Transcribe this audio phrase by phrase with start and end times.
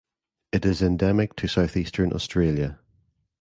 [0.51, 2.79] It is endemic to southeastern Australia.